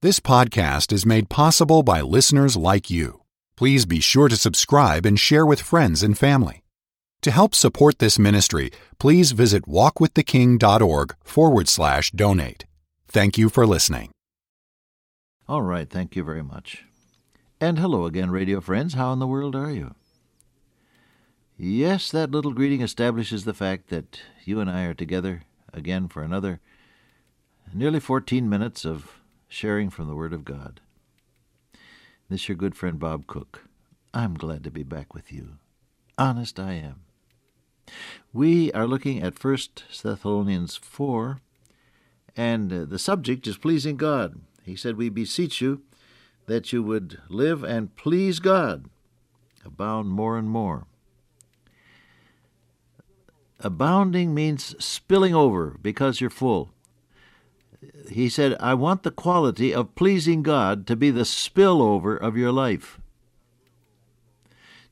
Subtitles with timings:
[0.00, 3.22] This podcast is made possible by listeners like you.
[3.56, 6.62] Please be sure to subscribe and share with friends and family.
[7.22, 12.64] To help support this ministry, please visit walkwiththeking.org forward slash donate.
[13.08, 14.12] Thank you for listening.
[15.48, 16.84] All right, thank you very much.
[17.60, 18.94] And hello again, radio friends.
[18.94, 19.96] How in the world are you?
[21.56, 25.42] Yes, that little greeting establishes the fact that you and I are together
[25.72, 26.60] again for another
[27.74, 29.17] nearly 14 minutes of
[29.48, 30.80] sharing from the Word of God.
[32.28, 33.64] This your good friend Bob Cook.
[34.12, 35.54] I'm glad to be back with you.
[36.18, 37.00] Honest I am.
[38.32, 39.58] We are looking at 1
[40.02, 41.40] Thessalonians 4,
[42.36, 44.40] and uh, the subject is pleasing God.
[44.62, 45.82] He said, We beseech you
[46.46, 48.86] that you would live and please God,
[49.64, 50.86] abound more and more.
[53.60, 56.70] Abounding means spilling over because you're full.
[58.10, 62.52] He said, I want the quality of pleasing God to be the spillover of your
[62.52, 62.98] life.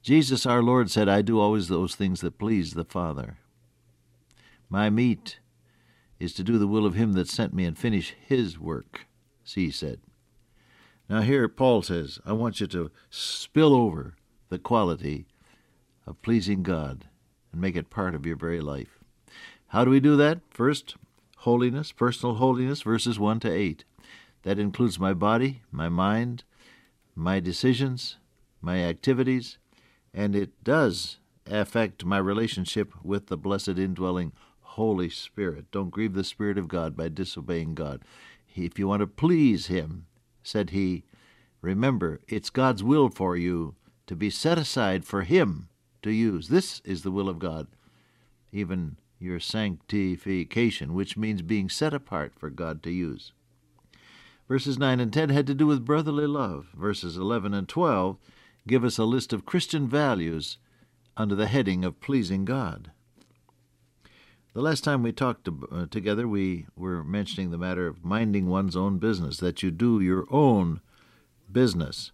[0.03, 3.39] Jesus our Lord said, I do always those things that please the Father.
[4.69, 5.41] My meat
[6.21, 9.07] is to do the will of him that sent me and finish his work,
[9.45, 10.01] he said.
[11.09, 14.15] Now here Paul says, I want you to spill over
[14.49, 15.27] the quality
[16.07, 17.07] of pleasing God
[17.51, 19.01] and make it part of your very life.
[19.69, 20.39] How do we do that?
[20.51, 20.95] First,
[21.47, 23.85] holiness, personal holiness, verses 1 to 8.
[24.43, 26.43] That includes my body, my mind,
[27.15, 28.17] my decisions,
[28.61, 29.59] my activities,
[30.13, 35.71] and it does affect my relationship with the blessed indwelling Holy Spirit.
[35.71, 38.03] Don't grieve the Spirit of God by disobeying God.
[38.57, 40.07] If you want to please Him,
[40.43, 41.05] said he,
[41.61, 43.77] remember it's God's will for you
[44.09, 45.69] to be set aside for Him
[46.03, 46.49] to use.
[46.49, 47.69] This is the will of God,
[48.51, 53.33] even your sanctification, which means being set apart for God to use.
[54.49, 56.69] Verses 9 and 10 had to do with brotherly love.
[56.75, 58.17] Verses 11 and 12
[58.67, 60.59] give us a list of Christian values
[61.17, 62.91] under the heading of pleasing God.
[64.55, 68.49] The last time we talked to, uh, together, we were mentioning the matter of minding
[68.49, 70.81] one's own business, that you do your own
[71.51, 72.13] business.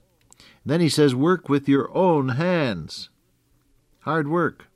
[0.66, 3.10] Then he says, work with your own hands.
[4.00, 4.66] Hard work.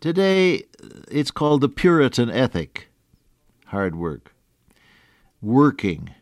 [0.00, 0.64] Today,
[1.10, 2.88] it's called the Puritan ethic
[3.66, 4.34] hard work.
[5.42, 6.14] Working.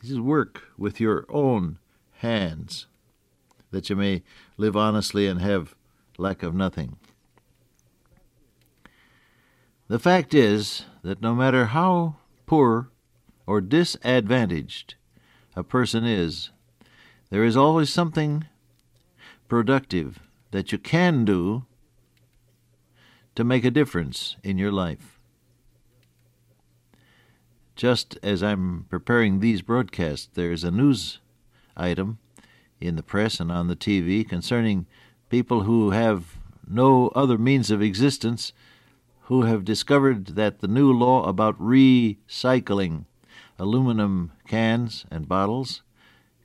[0.00, 1.80] This is work with your own
[2.18, 2.86] hands
[3.72, 4.22] that you may
[4.56, 5.74] live honestly and have
[6.18, 6.98] lack of nothing.
[9.88, 12.14] The fact is that no matter how
[12.46, 12.90] poor
[13.44, 14.94] or disadvantaged
[15.56, 16.50] a person is,
[17.30, 18.44] there is always something
[19.48, 20.20] productive
[20.52, 21.64] that you can do
[23.36, 25.20] to make a difference in your life.
[27.76, 31.20] Just as I'm preparing these broadcasts, there's a news
[31.76, 32.18] item
[32.80, 34.86] in the press and on the TV concerning
[35.28, 38.52] people who have no other means of existence
[39.24, 43.04] who have discovered that the new law about recycling
[43.58, 45.82] aluminum cans and bottles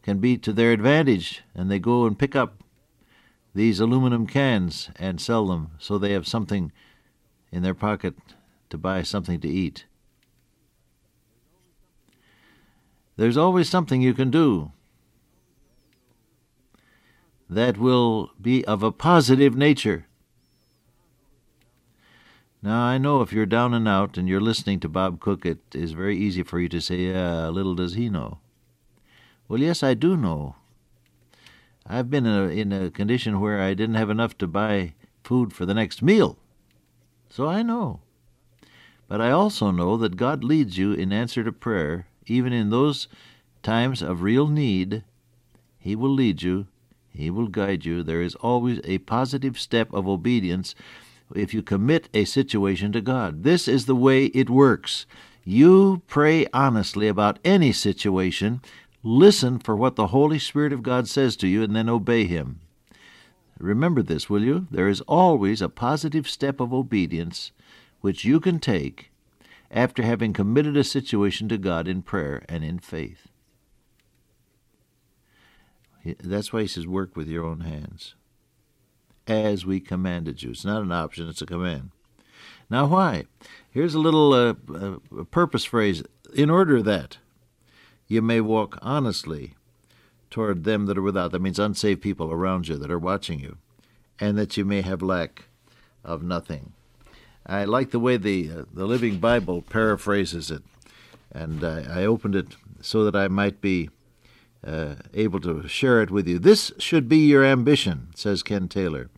[0.01, 2.60] can be to their advantage, and they go and pick up
[3.53, 6.71] these aluminum cans and sell them so they have something
[7.51, 8.15] in their pocket
[8.69, 9.85] to buy something to eat.
[13.17, 14.71] There's always something you can do
[17.49, 20.07] that will be of a positive nature.
[22.63, 25.59] Now, I know if you're down and out and you're listening to Bob Cook, it
[25.73, 28.39] is very easy for you to say, yeah, little does he know.
[29.47, 30.55] Well, yes, I do know.
[31.85, 34.93] I've been in a, in a condition where I didn't have enough to buy
[35.23, 36.37] food for the next meal.
[37.29, 38.01] So I know.
[39.07, 43.07] But I also know that God leads you in answer to prayer, even in those
[43.63, 45.03] times of real need.
[45.79, 46.67] He will lead you
[47.13, 48.03] he will guide you.
[48.03, 50.75] There is always a positive step of obedience
[51.35, 53.43] if you commit a situation to God.
[53.43, 55.05] This is the way it works.
[55.43, 58.61] You pray honestly about any situation,
[59.03, 62.61] listen for what the Holy Spirit of God says to you, and then obey Him.
[63.59, 64.67] Remember this, will you?
[64.71, 67.51] There is always a positive step of obedience
[68.01, 69.11] which you can take
[69.69, 73.27] after having committed a situation to God in prayer and in faith.
[76.23, 78.15] That's why he says, work with your own hands.
[79.27, 80.49] As we commanded you.
[80.49, 81.91] It's not an option, it's a command.
[82.69, 83.25] Now, why?
[83.69, 86.03] Here's a little uh, uh, purpose phrase.
[86.33, 87.17] In order that
[88.11, 89.53] you may walk honestly
[90.29, 91.31] toward them that are without.
[91.31, 93.57] That means unsaved people around you that are watching you,
[94.19, 95.45] and that you may have lack
[96.03, 96.73] of nothing.
[97.45, 100.61] I like the way the uh, the Living Bible paraphrases it,
[101.31, 103.89] and I opened it so that I might be
[104.65, 106.37] uh, able to share it with you.
[106.37, 109.09] This should be your ambition, says Ken Taylor,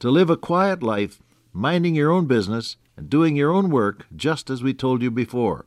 [0.00, 1.20] to live a quiet life,
[1.52, 5.66] minding your own business and doing your own work, just as we told you before.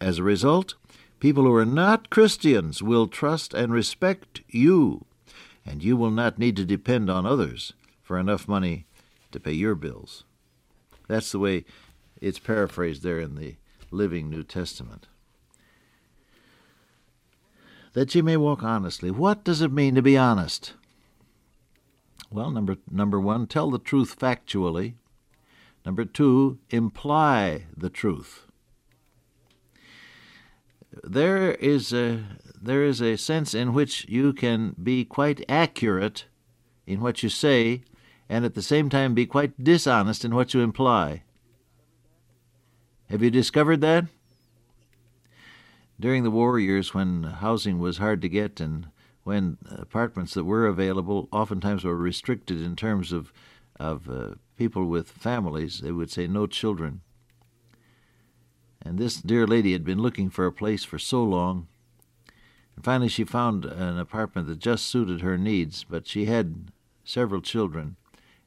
[0.00, 0.74] As a result,
[1.24, 5.06] people who are not Christians will trust and respect you,
[5.64, 7.72] and you will not need to depend on others
[8.02, 8.84] for enough money
[9.32, 10.24] to pay your bills.
[11.08, 11.64] That's the way
[12.20, 13.54] it's paraphrased there in the
[13.90, 15.06] Living New Testament
[17.94, 19.10] that ye may walk honestly.
[19.10, 20.74] What does it mean to be honest?
[22.30, 24.92] Well, number number 1, tell the truth factually.
[25.86, 28.43] Number 2, imply the truth.
[31.02, 32.24] There is a
[32.60, 36.26] there is a sense in which you can be quite accurate
[36.86, 37.82] in what you say
[38.28, 41.24] and at the same time be quite dishonest in what you imply.
[43.10, 44.06] Have you discovered that?
[45.98, 48.88] during the war years when housing was hard to get and
[49.22, 53.32] when apartments that were available oftentimes were restricted in terms of
[53.80, 57.00] of uh, people with families, they would say no children.
[58.84, 61.68] And this dear lady had been looking for a place for so long.
[62.76, 66.70] And finally, she found an apartment that just suited her needs, but she had
[67.04, 67.96] several children,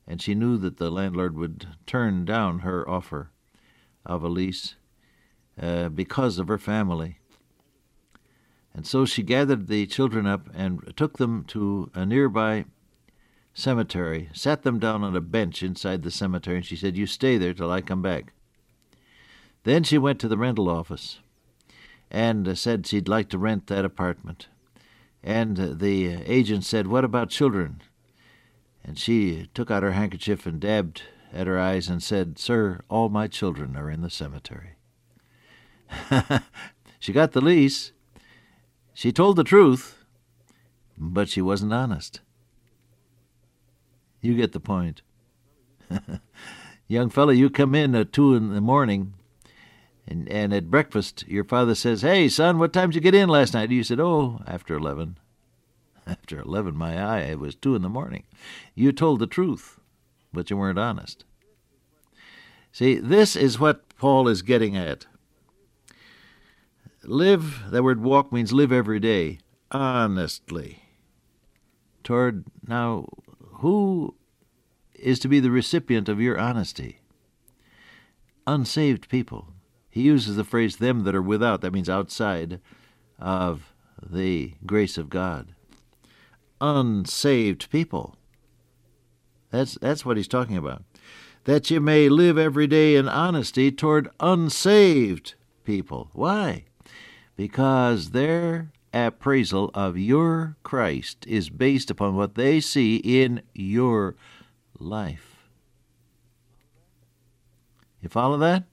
[0.05, 3.31] and she knew that the landlord would turn down her offer
[4.05, 4.75] of a lease
[5.61, 7.19] uh, because of her family.
[8.73, 12.65] And so she gathered the children up and took them to a nearby
[13.55, 17.37] cemetery, sat them down on a bench inside the cemetery, and she said, You stay
[17.37, 18.33] there till I come back.
[19.67, 21.19] Then she went to the rental office
[22.09, 24.47] and uh, said she'd like to rent that apartment.
[25.21, 27.81] And uh, the uh, agent said, What about children?
[28.81, 31.01] And she took out her handkerchief and dabbed
[31.33, 34.75] at her eyes and said, Sir, all my children are in the cemetery.
[36.99, 37.91] she got the lease,
[38.93, 39.97] she told the truth,
[40.97, 42.21] but she wasn't honest.
[44.21, 45.01] You get the point.
[46.87, 49.13] Young fellow, you come in at two in the morning,
[50.07, 53.29] and, and at breakfast your father says, Hey, son, what time did you get in
[53.29, 53.71] last night?
[53.71, 55.17] You said, Oh, after 11.
[56.07, 58.23] After 11, my eye, it was 2 in the morning.
[58.75, 59.77] You told the truth,
[60.31, 61.25] but you weren't honest.
[62.71, 65.05] See, this is what Paul is getting at.
[67.03, 69.39] Live, that word walk means live every day,
[69.69, 70.83] honestly.
[72.05, 73.07] Toward, now,
[73.55, 74.15] who
[74.93, 76.99] is to be the recipient of your honesty?
[78.45, 79.49] Unsaved people.
[79.97, 82.59] He uses the phrase, them that are without, that means outside
[83.19, 85.53] of the grace of God.
[86.61, 88.15] Unsaved people.
[89.51, 90.83] That's, that's what he's talking about.
[91.45, 96.09] That you may live every day in honesty toward unsaved people.
[96.13, 96.65] Why?
[97.37, 104.15] because their appraisal of your Christ is based upon what they see in your
[104.79, 105.47] life.
[108.01, 108.63] You follow that?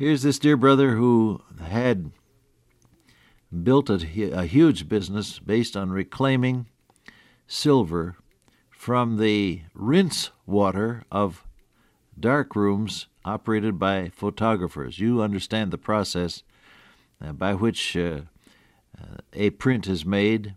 [0.00, 2.12] Here's this dear brother who had
[3.62, 3.96] built a,
[4.32, 6.68] a huge business based on reclaiming
[7.46, 8.16] silver
[8.70, 11.44] from the rinse water of
[12.18, 14.98] dark rooms operated by photographers.
[14.98, 16.44] You understand the process
[17.22, 18.22] uh, by which uh,
[18.98, 20.56] uh, a print is made.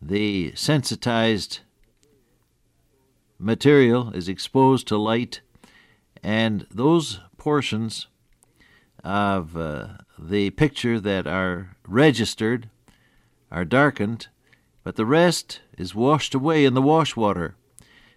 [0.00, 1.60] The sensitized
[3.38, 5.40] material is exposed to light,
[6.20, 8.08] and those portions
[9.04, 12.68] of uh, the picture that are registered
[13.50, 14.28] are darkened,
[14.84, 17.56] but the rest is washed away in the wash water.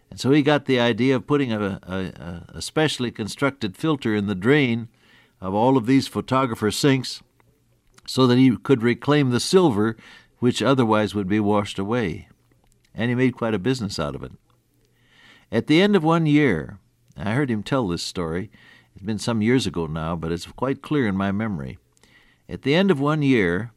[0.09, 4.27] And so he got the idea of putting a, a, a specially constructed filter in
[4.27, 4.87] the drain
[5.41, 7.21] of all of these photographer sinks
[8.07, 9.97] so that he could reclaim the silver
[10.39, 12.27] which otherwise would be washed away.
[12.93, 14.31] And he made quite a business out of it.
[15.51, 16.79] At the end of one year,
[17.17, 18.51] I heard him tell this story.
[18.95, 21.77] It's been some years ago now, but it's quite clear in my memory.
[22.47, 23.71] At the end of one year,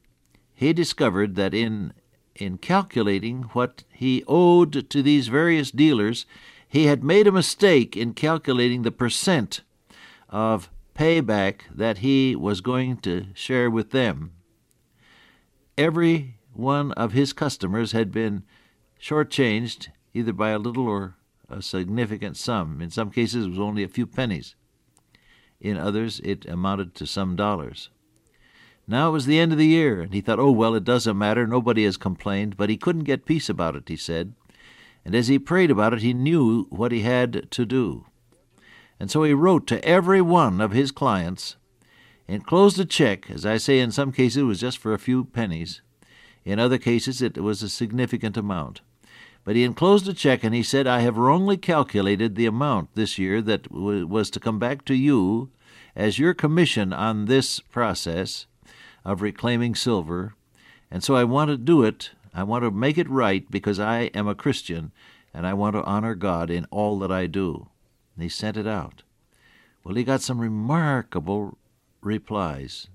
[0.54, 1.92] he discovered that in
[2.36, 6.24] in calculating what he owed to these various dealers,
[6.68, 9.62] he had made a mistake in calculating the percent
[10.28, 14.32] of payback that he was going to share with them.
[15.76, 18.44] Every one of his customers had been
[19.00, 21.16] shortchanged either by a little or
[21.48, 22.80] a significant sum.
[22.80, 24.54] In some cases, it was only a few pennies.
[25.60, 27.90] In others, it amounted to some dollars.
[28.86, 31.18] Now it was the end of the year, and he thought, oh, well, it doesn't
[31.18, 31.46] matter.
[31.46, 32.56] Nobody has complained.
[32.56, 34.34] But he couldn't get peace about it, he said.
[35.04, 38.06] And as he prayed about it, he knew what he had to do.
[39.00, 41.56] And so he wrote to every one of his clients
[42.26, 43.30] enclosed a check.
[43.30, 45.82] As I say, in some cases it was just for a few pennies.
[46.44, 48.80] In other cases it was a significant amount.
[49.44, 53.18] But he enclosed a check and he said, I have wrongly calculated the amount this
[53.18, 55.50] year that w- was to come back to you
[55.96, 58.46] as your commission on this process
[59.04, 60.34] of reclaiming silver.
[60.90, 62.10] And so I want to do it.
[62.34, 64.92] I want to make it right because I am a Christian
[65.32, 67.68] and I want to honor God in all that I do.
[68.14, 69.02] And he sent it out.
[69.82, 71.56] Well, he got some remarkable
[72.02, 72.88] replies.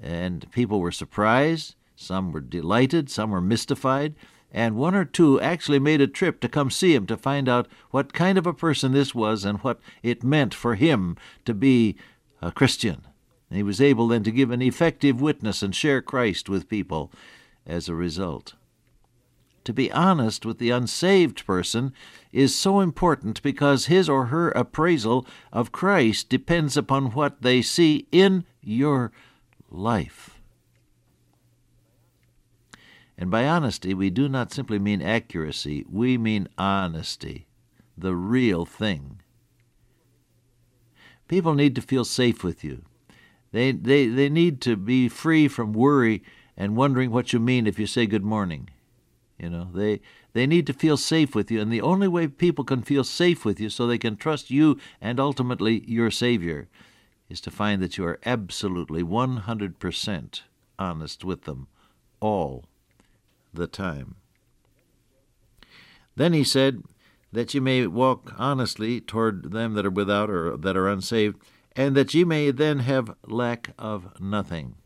[0.00, 4.14] And people were surprised, some were delighted, some were mystified,
[4.56, 7.68] and one or two actually made a trip to come see him to find out
[7.90, 11.94] what kind of a person this was and what it meant for him to be
[12.40, 13.02] a Christian.
[13.50, 17.12] He was able then to give an effective witness and share Christ with people
[17.66, 18.54] as a result.
[19.64, 21.92] To be honest with the unsaved person
[22.32, 28.06] is so important because his or her appraisal of Christ depends upon what they see
[28.10, 29.12] in your
[29.70, 30.35] life.
[33.18, 37.46] And by honesty, we do not simply mean accuracy, we mean honesty,
[37.96, 39.20] the real thing.
[41.28, 42.82] People need to feel safe with you.
[43.52, 46.22] They, they, they need to be free from worry
[46.56, 48.68] and wondering what you mean if you say good morning.
[49.38, 50.00] You know, they
[50.32, 53.44] they need to feel safe with you, and the only way people can feel safe
[53.44, 56.68] with you so they can trust you and ultimately your Savior
[57.28, 60.40] is to find that you are absolutely 100%
[60.78, 61.68] honest with them
[62.20, 62.64] all
[63.56, 64.16] the time.
[66.14, 66.82] Then he said
[67.32, 71.36] that ye may walk honestly toward them that are without or that are unsaved,
[71.74, 74.76] and that ye may then have lack of nothing.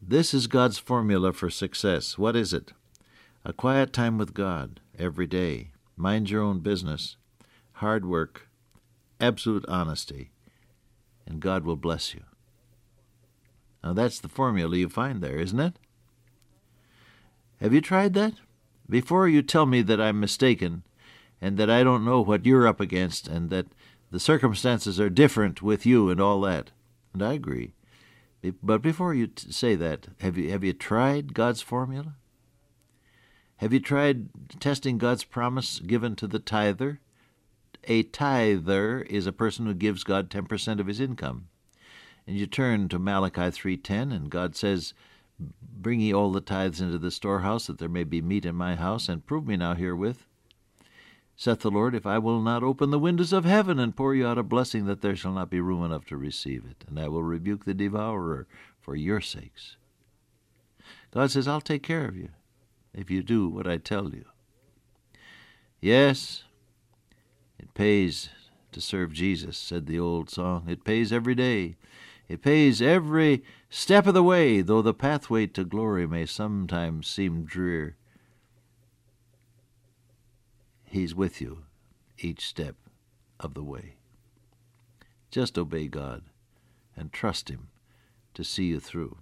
[0.00, 2.18] This is God's formula for success.
[2.18, 2.72] What is it?
[3.44, 7.16] A quiet time with God every day, mind your own business,
[7.72, 8.48] hard work,
[9.18, 10.30] absolute honesty,
[11.26, 12.22] and God will bless you.
[13.84, 15.78] Now, that's the formula you find there, isn't it?
[17.60, 18.32] Have you tried that?
[18.88, 20.84] Before you tell me that I'm mistaken
[21.38, 23.66] and that I don't know what you're up against and that
[24.10, 26.70] the circumstances are different with you and all that,
[27.12, 27.74] and I agree.
[28.62, 32.16] But before you t- say that, have you have you tried God's formula?
[33.56, 34.28] Have you tried
[34.60, 37.00] testing God's promise given to the tither?
[37.84, 41.48] A tither is a person who gives God 10% of his income.
[42.26, 44.94] And you turn to Malachi 3:10 and God says,
[45.60, 48.76] "Bring ye all the tithes into the storehouse that there may be meat in my
[48.76, 50.26] house, and prove me now herewith."
[51.36, 54.26] Saith the Lord, if I will not open the windows of heaven and pour you
[54.26, 57.08] out a blessing, that there shall not be room enough to receive it, and I
[57.08, 58.46] will rebuke the devourer
[58.80, 59.76] for your sakes.
[61.10, 62.28] God says, I'll take care of you
[62.92, 64.26] if you do what I tell you.
[65.80, 66.44] Yes,
[67.58, 68.30] it pays
[68.70, 70.68] to serve Jesus, said the old song.
[70.68, 71.76] It pays every day.
[72.28, 77.44] It pays every step of the way, though the pathway to glory may sometimes seem
[77.44, 77.96] drear.
[80.84, 81.64] He's with you
[82.18, 82.76] each step
[83.40, 83.96] of the way.
[85.30, 86.22] Just obey God
[86.96, 87.68] and trust Him
[88.34, 89.16] to see you through.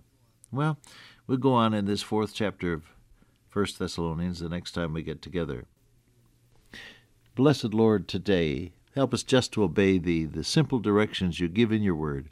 [0.52, 0.78] Well,
[1.26, 2.82] we'll go on in this fourth chapter of
[3.48, 5.64] First Thessalonians the next time we get together.
[7.34, 11.82] Blessed Lord, today, help us just to obey Thee, the simple directions you give in
[11.82, 12.28] your word,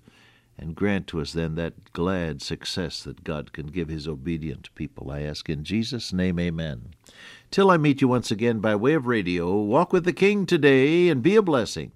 [0.61, 5.11] and grant to us then that glad success that God can give His obedient people.
[5.11, 6.95] I ask in Jesus' name, amen.
[7.51, 11.09] Till I meet you once again by way of radio, walk with the King today
[11.09, 11.93] and be a blessing.